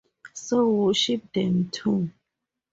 [0.33, 2.09] So worship them too!